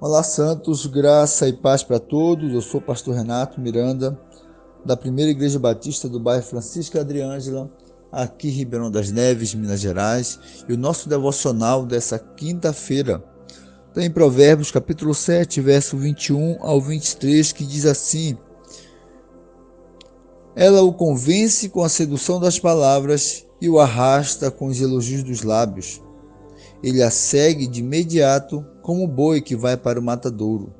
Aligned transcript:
Olá, 0.00 0.22
Santos, 0.22 0.86
graça 0.86 1.48
e 1.48 1.52
paz 1.52 1.82
para 1.82 1.98
todos. 1.98 2.54
Eu 2.54 2.60
sou 2.60 2.78
o 2.78 2.82
pastor 2.82 3.16
Renato 3.16 3.60
Miranda, 3.60 4.16
da 4.84 4.96
Primeira 4.96 5.32
Igreja 5.32 5.58
Batista 5.58 6.08
do 6.08 6.20
bairro 6.20 6.44
Francisco 6.44 6.96
Adriângela, 7.00 7.68
aqui 8.12 8.46
em 8.46 8.52
Ribeirão 8.52 8.92
das 8.92 9.10
Neves, 9.10 9.56
Minas 9.56 9.80
Gerais. 9.80 10.38
E 10.68 10.72
o 10.72 10.78
nosso 10.78 11.08
devocional 11.08 11.84
dessa 11.84 12.16
quinta-feira 12.16 13.24
está 13.88 14.00
em 14.04 14.08
Provérbios, 14.08 14.70
capítulo 14.70 15.12
7, 15.12 15.60
verso 15.60 15.96
21 15.96 16.58
ao 16.60 16.80
23, 16.80 17.50
que 17.50 17.66
diz 17.66 17.84
assim: 17.84 18.38
Ela 20.54 20.80
o 20.80 20.92
convence 20.92 21.68
com 21.70 21.82
a 21.82 21.88
sedução 21.88 22.38
das 22.38 22.56
palavras 22.56 23.44
e 23.60 23.68
o 23.68 23.80
arrasta 23.80 24.48
com 24.48 24.68
os 24.68 24.80
elogios 24.80 25.24
dos 25.24 25.42
lábios. 25.42 26.00
Ele 26.82 27.02
a 27.02 27.10
segue 27.10 27.66
de 27.66 27.80
imediato 27.80 28.64
como 28.82 29.04
o 29.04 29.08
boi 29.08 29.40
que 29.40 29.56
vai 29.56 29.76
para 29.76 29.98
o 29.98 30.02
matadouro, 30.02 30.72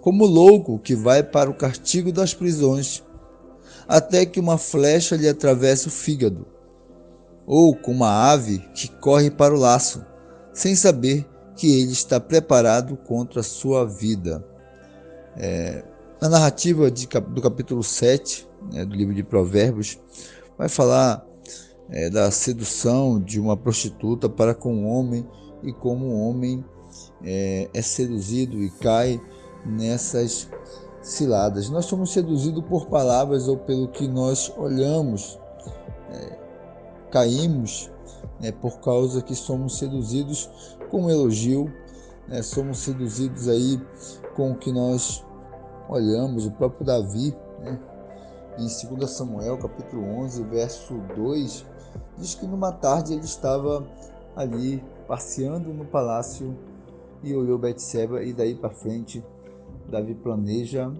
como 0.00 0.24
o 0.24 0.28
louco 0.28 0.78
que 0.78 0.94
vai 0.94 1.22
para 1.22 1.50
o 1.50 1.54
castigo 1.54 2.12
das 2.12 2.34
prisões, 2.34 3.02
até 3.88 4.26
que 4.26 4.40
uma 4.40 4.58
flecha 4.58 5.16
lhe 5.16 5.28
atravesse 5.28 5.88
o 5.88 5.90
fígado, 5.90 6.46
ou 7.46 7.74
como 7.74 8.04
a 8.04 8.30
ave 8.30 8.58
que 8.74 8.88
corre 8.88 9.30
para 9.30 9.54
o 9.54 9.58
laço, 9.58 10.04
sem 10.52 10.74
saber 10.74 11.26
que 11.56 11.80
ele 11.80 11.92
está 11.92 12.20
preparado 12.20 12.96
contra 12.96 13.40
a 13.40 13.44
sua 13.44 13.86
vida. 13.86 14.44
É, 15.36 15.82
a 16.20 16.28
narrativa 16.28 16.90
de, 16.90 17.06
do 17.06 17.42
capítulo 17.42 17.82
7 17.82 18.48
né, 18.72 18.84
do 18.84 18.94
livro 18.94 19.14
de 19.14 19.22
Provérbios 19.22 19.98
vai 20.56 20.68
falar 20.68 21.24
é, 21.90 22.10
da 22.10 22.30
sedução 22.30 23.20
de 23.20 23.40
uma 23.40 23.56
prostituta 23.56 24.28
para 24.28 24.54
com 24.54 24.74
um 24.74 24.88
homem 24.88 25.26
e 25.62 25.72
como 25.72 26.06
o 26.06 26.28
homem 26.28 26.64
é, 27.22 27.68
é 27.72 27.82
seduzido 27.82 28.58
e 28.62 28.70
cai 28.70 29.20
nessas 29.64 30.48
ciladas. 31.02 31.70
Nós 31.70 31.84
somos 31.84 32.12
seduzidos 32.12 32.64
por 32.64 32.86
palavras 32.86 33.48
ou 33.48 33.56
pelo 33.56 33.88
que 33.88 34.08
nós 34.08 34.52
olhamos, 34.56 35.38
é, 36.12 36.38
caímos 37.10 37.90
é, 38.42 38.50
por 38.52 38.80
causa 38.80 39.22
que 39.22 39.34
somos 39.34 39.78
seduzidos 39.78 40.50
com 40.90 41.04
um 41.04 41.10
elogio, 41.10 41.72
né, 42.28 42.42
somos 42.42 42.78
seduzidos 42.78 43.48
aí 43.48 43.80
com 44.34 44.52
o 44.52 44.56
que 44.56 44.72
nós 44.72 45.24
olhamos. 45.88 46.46
O 46.46 46.50
próprio 46.50 46.84
Davi, 46.84 47.34
né, 47.60 47.78
em 48.58 48.96
2 48.96 49.10
Samuel, 49.10 49.58
capítulo 49.58 50.02
11, 50.20 50.42
verso 50.44 50.94
2, 51.14 51.66
diz 52.18 52.34
que 52.34 52.46
numa 52.46 52.72
tarde 52.72 53.12
ele 53.12 53.24
estava 53.24 53.86
ali 54.34 54.82
passeando 55.06 55.72
no 55.72 55.84
palácio 55.84 56.56
e 57.22 57.34
olhou 57.34 57.58
Betseba 57.58 58.22
e 58.22 58.32
daí 58.32 58.54
para 58.54 58.70
frente 58.70 59.24
Davi 59.88 60.14
planeja 60.14 60.92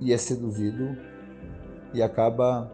e 0.00 0.12
é 0.12 0.18
seduzido 0.18 0.96
e 1.94 2.02
acaba 2.02 2.70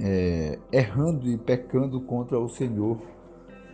é, 0.00 0.58
errando 0.72 1.28
e 1.28 1.36
pecando 1.36 2.00
contra 2.00 2.38
o 2.38 2.48
Senhor 2.48 2.98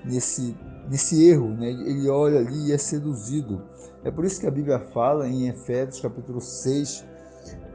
nesse, 0.05 0.57
nesse 0.89 1.27
erro, 1.29 1.49
né? 1.49 1.71
ele 1.71 2.09
olha 2.09 2.41
ali 2.41 2.69
e 2.69 2.73
é 2.73 2.79
seduzido. 2.79 3.63
É 4.05 4.11
por 4.11 4.25
isso 4.25 4.41
que 4.41 4.47
a 4.47 4.51
Bíblia 4.51 4.79
fala 4.79 5.29
em 5.29 5.49
Efésios 5.49 6.01
capítulo 6.01 6.41
6, 6.41 7.05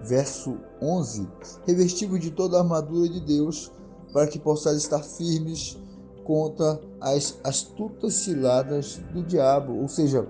verso 0.04 0.58
11, 0.82 1.28
revestível 1.66 2.18
de 2.18 2.32
toda 2.32 2.58
a 2.58 2.62
armadura 2.62 3.10
de 3.10 3.20
Deus, 3.20 3.72
para 4.14 4.28
que 4.28 4.40
possais 4.40 4.78
estar 4.78 5.04
firmes 5.04 5.78
contra 6.24 6.80
as 7.00 7.40
astutas 7.44 8.14
ciladas 8.14 9.02
do 9.14 9.24
diabo, 9.24 9.74
ou 9.74 9.88
seja, 9.88 10.28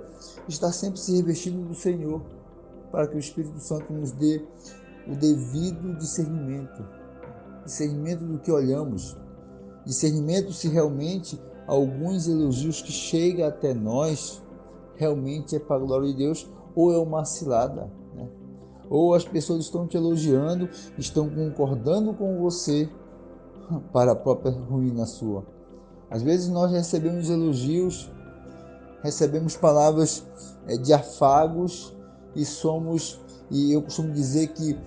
está 0.47 0.71
sempre 0.71 0.99
se 0.99 1.15
revestindo 1.15 1.67
do 1.67 1.75
Senhor, 1.75 2.21
para 2.91 3.07
que 3.07 3.15
o 3.15 3.19
Espírito 3.19 3.59
Santo 3.59 3.91
nos 3.93 4.11
dê 4.11 4.43
o 5.07 5.15
devido 5.15 5.97
discernimento, 5.97 6.85
discernimento 7.63 8.25
do 8.25 8.39
que 8.39 8.51
olhamos, 8.51 9.17
discernimento 9.85 10.51
se 10.51 10.67
realmente 10.67 11.39
alguns 11.67 12.27
elogios 12.27 12.81
que 12.81 12.91
chegam 12.91 13.47
até 13.47 13.73
nós 13.73 14.41
realmente 14.95 15.55
é 15.55 15.59
para 15.59 15.75
a 15.75 15.79
glória 15.79 16.07
de 16.07 16.17
Deus 16.17 16.49
ou 16.75 16.93
é 16.93 16.97
uma 16.97 17.25
cilada? 17.25 17.91
Ou 18.89 19.13
as 19.13 19.25
pessoas 19.25 19.65
estão 19.65 19.87
te 19.87 19.97
elogiando, 19.97 20.69
estão 20.97 21.29
concordando 21.29 22.13
com 22.13 22.39
você 22.39 22.89
para 23.91 24.11
a 24.11 24.15
própria 24.15 24.51
ruína 24.51 25.05
sua. 25.05 25.43
Às 26.09 26.21
vezes 26.21 26.49
nós 26.49 26.71
recebemos 26.71 27.29
elogios, 27.29 28.11
recebemos 29.01 29.55
palavras 29.55 30.25
é, 30.67 30.77
de 30.77 30.93
afagos 30.93 31.95
e 32.35 32.45
somos, 32.45 33.19
e 33.49 33.73
eu 33.73 33.81
costumo 33.81 34.11
dizer 34.11 34.47
que 34.49 34.77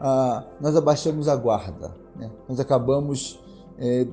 ah, 0.00 0.44
nós 0.60 0.76
abaixamos 0.76 1.28
a 1.28 1.36
guarda, 1.36 1.94
né? 2.16 2.30
nós 2.48 2.58
acabamos 2.58 3.40
é, 3.78 4.06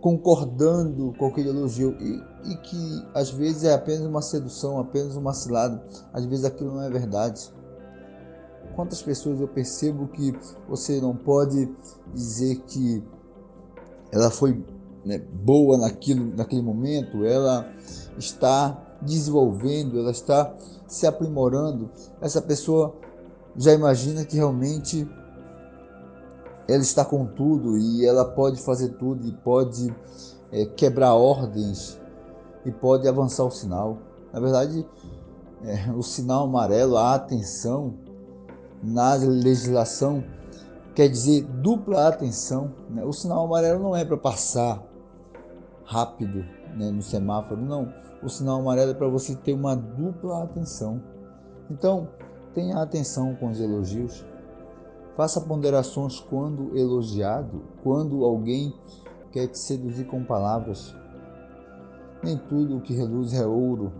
concordando 0.00 1.14
com 1.16 1.26
aquele 1.26 1.48
elogio 1.50 1.96
e, 2.00 2.52
e, 2.52 2.56
que 2.56 3.06
às 3.14 3.30
vezes 3.30 3.64
é 3.64 3.72
apenas 3.72 4.04
uma 4.04 4.20
sedução, 4.20 4.80
apenas 4.80 5.16
uma 5.16 5.32
cilada, 5.32 5.82
às 6.12 6.24
vezes 6.26 6.44
aquilo 6.44 6.74
não 6.74 6.82
é 6.82 6.90
verdade. 6.90 7.52
Quantas 8.74 9.02
pessoas 9.02 9.40
eu 9.40 9.48
percebo 9.48 10.08
que 10.08 10.34
você 10.68 11.00
não 11.00 11.14
pode 11.14 11.68
dizer 12.14 12.60
que 12.66 13.02
ela 14.10 14.30
foi 14.30 14.64
né, 15.04 15.18
boa 15.18 15.78
naquilo, 15.78 16.34
naquele 16.36 16.62
momento, 16.62 17.24
ela 17.24 17.70
está 18.16 18.96
desenvolvendo, 19.00 19.98
ela 19.98 20.10
está 20.10 20.54
se 20.86 21.06
aprimorando, 21.06 21.90
essa 22.20 22.40
pessoa 22.40 22.94
já 23.56 23.72
imagina 23.72 24.24
que 24.24 24.36
realmente 24.36 25.08
ela 26.68 26.82
está 26.82 27.04
com 27.04 27.26
tudo 27.26 27.76
e 27.76 28.06
ela 28.06 28.24
pode 28.24 28.60
fazer 28.62 28.90
tudo 28.90 29.26
e 29.26 29.32
pode 29.32 29.94
é, 30.50 30.64
quebrar 30.66 31.14
ordens 31.14 32.00
e 32.64 32.70
pode 32.70 33.08
avançar 33.08 33.44
o 33.44 33.50
sinal. 33.50 33.98
Na 34.32 34.40
verdade, 34.40 34.86
é, 35.64 35.90
o 35.92 36.02
sinal 36.02 36.44
amarelo, 36.44 36.96
a 36.96 37.14
atenção 37.14 37.94
na 38.82 39.14
legislação 39.14 40.24
quer 40.94 41.08
dizer 41.08 41.42
dupla 41.44 42.08
atenção. 42.08 42.72
Né? 42.90 43.04
O 43.04 43.12
sinal 43.12 43.44
amarelo 43.44 43.82
não 43.82 43.96
é 43.96 44.04
para 44.04 44.16
passar 44.16 44.82
rápido 45.84 46.44
né, 46.76 46.90
no 46.90 47.02
semáforo, 47.02 47.60
não. 47.60 47.92
O 48.22 48.28
sinal 48.28 48.60
amarelo 48.60 48.92
é 48.92 48.94
para 48.94 49.08
você 49.08 49.34
ter 49.34 49.52
uma 49.52 49.74
dupla 49.74 50.44
atenção. 50.44 51.02
Então, 51.70 52.08
tenha 52.54 52.78
atenção 52.78 53.34
com 53.34 53.50
os 53.50 53.60
elogios. 53.60 54.24
Faça 55.16 55.40
ponderações 55.40 56.20
quando 56.20 56.76
elogiado, 56.76 57.62
quando 57.82 58.24
alguém 58.24 58.74
quer 59.30 59.46
te 59.48 59.58
seduzir 59.58 60.04
com 60.04 60.24
palavras. 60.24 60.94
Nem 62.22 62.38
tudo 62.38 62.76
o 62.76 62.80
que 62.80 62.94
reluz 62.94 63.34
é 63.34 63.46
ouro. 63.46 63.92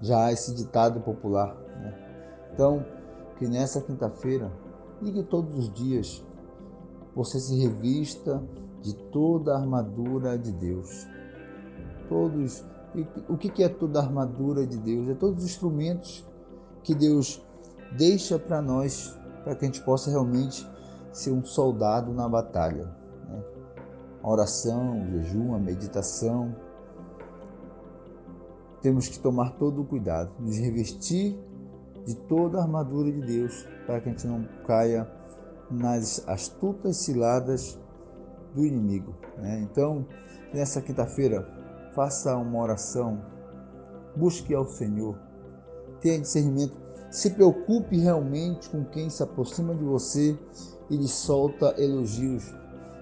Já 0.00 0.26
há 0.26 0.32
esse 0.32 0.54
ditado 0.54 1.00
popular. 1.00 1.54
Né? 1.80 1.94
Então, 2.52 2.84
que 3.38 3.46
nessa 3.46 3.80
quinta-feira, 3.80 4.50
ligue 5.00 5.22
todos 5.22 5.58
os 5.58 5.72
dias, 5.72 6.24
você 7.14 7.38
se 7.38 7.56
revista 7.56 8.42
de 8.82 8.94
toda 8.94 9.54
a 9.54 9.58
armadura 9.58 10.38
de 10.38 10.52
Deus. 10.52 11.06
Todos, 12.08 12.64
o 13.28 13.36
que 13.36 13.62
é 13.62 13.68
toda 13.68 14.00
a 14.00 14.02
armadura 14.02 14.66
de 14.66 14.78
Deus? 14.78 15.08
É 15.08 15.14
todos 15.14 15.42
os 15.42 15.50
instrumentos 15.50 16.26
que 16.82 16.94
Deus 16.94 17.42
deixa 17.96 18.38
para 18.38 18.62
nós, 18.62 19.18
para 19.44 19.54
que 19.54 19.64
a 19.64 19.68
gente 19.68 19.82
possa 19.82 20.10
realmente 20.10 20.68
ser 21.12 21.30
um 21.30 21.44
soldado 21.44 22.12
na 22.12 22.28
batalha. 22.28 22.84
Né? 23.28 23.42
A 24.22 24.30
oração, 24.30 25.02
o 25.02 25.06
jejum, 25.10 25.54
a 25.54 25.58
meditação. 25.58 26.54
Temos 28.80 29.08
que 29.08 29.18
tomar 29.18 29.56
todo 29.56 29.82
o 29.82 29.84
cuidado, 29.84 30.30
nos 30.38 30.56
revestir 30.58 31.38
de 32.06 32.14
toda 32.14 32.58
a 32.58 32.62
armadura 32.62 33.10
de 33.10 33.20
Deus, 33.20 33.66
para 33.84 34.00
que 34.00 34.08
a 34.08 34.12
gente 34.12 34.26
não 34.26 34.44
caia 34.66 35.10
nas 35.70 36.26
astutas 36.28 36.98
ciladas 36.98 37.78
do 38.54 38.64
inimigo. 38.64 39.14
Né? 39.36 39.60
Então, 39.60 40.06
nessa 40.54 40.80
quinta-feira, 40.80 41.46
faça 41.94 42.36
uma 42.36 42.62
oração, 42.62 43.20
busque 44.14 44.54
ao 44.54 44.64
Senhor, 44.64 45.18
tenha 46.00 46.20
discernimento, 46.20 46.76
se 47.10 47.30
preocupe 47.30 47.98
realmente 47.98 48.70
com 48.70 48.84
quem 48.84 49.10
se 49.10 49.22
aproxima 49.22 49.74
de 49.74 49.84
você 49.84 50.38
e 50.88 50.96
lhe 50.96 51.08
solta 51.08 51.74
elogios. 51.76 52.54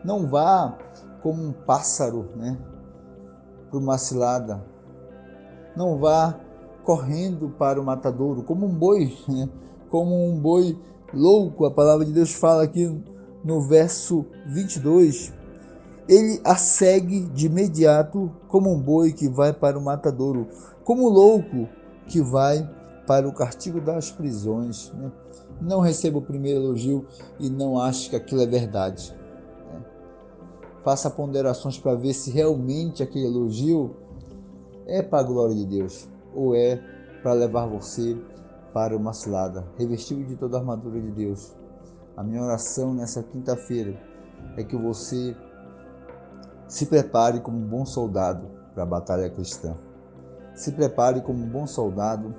Não 0.04 0.26
vá 0.28 0.78
como 1.22 1.42
um 1.42 1.52
pássaro, 1.52 2.30
né, 2.36 2.58
para 3.70 3.78
uma 3.78 3.98
cilada. 3.98 4.64
Não 5.76 5.98
vá 5.98 6.38
correndo 6.84 7.48
para 7.58 7.80
o 7.80 7.84
matadouro 7.84 8.42
como 8.42 8.66
um 8.66 8.74
boi, 8.74 9.16
né? 9.28 9.48
como 9.90 10.14
um 10.28 10.38
boi 10.38 10.78
louco. 11.12 11.64
A 11.64 11.70
palavra 11.70 12.04
de 12.04 12.12
Deus 12.12 12.32
fala 12.32 12.62
aqui 12.62 13.02
no 13.42 13.62
verso 13.62 14.24
22 14.46 15.32
ele 16.08 16.40
a 16.44 16.56
segue 16.56 17.20
de 17.20 17.46
imediato 17.46 18.30
como 18.48 18.70
um 18.70 18.78
boi 18.78 19.12
que 19.12 19.28
vai 19.28 19.52
para 19.52 19.78
o 19.78 19.82
matadouro, 19.82 20.46
como 20.84 21.08
louco 21.08 21.66
que 22.06 22.20
vai 22.20 22.68
para 23.06 23.26
o 23.26 23.32
castigo 23.32 23.80
das 23.80 24.10
prisões. 24.10 24.92
Né? 24.92 25.10
Não 25.60 25.80
receba 25.80 26.18
o 26.18 26.22
primeiro 26.22 26.60
elogio 26.60 27.06
e 27.40 27.48
não 27.48 27.80
ache 27.80 28.10
que 28.10 28.16
aquilo 28.16 28.42
é 28.42 28.46
verdade. 28.46 29.14
Né? 29.72 29.82
Faça 30.84 31.08
ponderações 31.08 31.78
para 31.78 31.94
ver 31.94 32.12
se 32.12 32.30
realmente 32.30 33.02
aquele 33.02 33.24
elogio 33.24 33.96
é 34.86 35.02
para 35.02 35.20
a 35.20 35.22
glória 35.22 35.54
de 35.54 35.64
Deus 35.64 36.06
ou 36.34 36.54
é 36.54 36.76
para 37.22 37.32
levar 37.32 37.66
você 37.66 38.16
para 38.72 38.96
uma 38.96 39.12
cilada. 39.12 39.64
Revestido 39.78 40.24
de 40.24 40.36
toda 40.36 40.56
a 40.56 40.60
armadura 40.60 41.00
de 41.00 41.10
Deus. 41.10 41.54
A 42.16 42.22
minha 42.22 42.42
oração 42.42 42.92
nessa 42.92 43.22
quinta-feira 43.22 43.98
é 44.56 44.64
que 44.64 44.76
você 44.76 45.36
se 46.68 46.86
prepare 46.86 47.40
como 47.40 47.56
um 47.56 47.66
bom 47.66 47.86
soldado 47.86 48.48
para 48.74 48.82
a 48.82 48.86
batalha 48.86 49.30
cristã. 49.30 49.76
Se 50.54 50.72
prepare 50.72 51.20
como 51.20 51.42
um 51.42 51.48
bom 51.48 51.66
soldado 51.66 52.34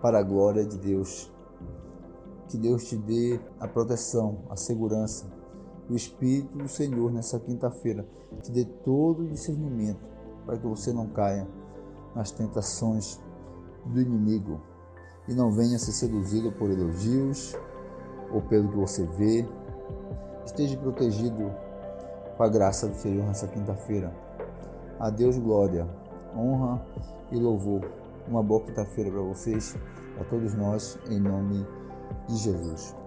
para 0.00 0.18
a 0.18 0.22
glória 0.22 0.64
de 0.64 0.78
Deus. 0.78 1.30
Que 2.48 2.56
Deus 2.56 2.88
te 2.88 2.96
dê 2.96 3.38
a 3.60 3.68
proteção, 3.68 4.38
a 4.48 4.56
segurança, 4.56 5.26
o 5.88 5.94
Espírito 5.94 6.56
do 6.56 6.68
Senhor 6.68 7.12
nessa 7.12 7.38
quinta-feira. 7.38 8.06
Te 8.42 8.50
dê 8.50 8.64
todo 8.64 9.22
o 9.22 9.28
discernimento 9.28 10.00
para 10.46 10.56
que 10.56 10.66
você 10.66 10.92
não 10.92 11.08
caia 11.08 11.46
nas 12.14 12.30
tentações 12.30 13.20
do 13.86 14.00
inimigo 14.00 14.60
e 15.28 15.34
não 15.34 15.50
venha 15.50 15.78
ser 15.78 15.92
seduzido 15.92 16.50
por 16.52 16.70
elogios 16.70 17.56
ou 18.32 18.40
pelo 18.42 18.68
que 18.68 18.76
você 18.76 19.04
vê. 19.04 19.46
Esteja 20.44 20.76
protegido 20.78 21.52
com 22.36 22.42
a 22.42 22.48
graça 22.48 22.88
do 22.88 22.96
Senhor 22.96 23.26
nessa 23.26 23.46
quinta-feira. 23.46 24.12
A 24.98 25.10
Deus 25.10 25.38
glória, 25.38 25.86
honra 26.36 26.84
e 27.30 27.36
louvor. 27.36 27.90
Uma 28.26 28.42
boa 28.42 28.62
quinta-feira 28.62 29.10
para 29.10 29.20
vocês, 29.20 29.76
a 30.20 30.24
todos 30.24 30.54
nós, 30.54 30.98
em 31.08 31.20
nome 31.20 31.66
de 32.26 32.36
Jesus. 32.36 32.97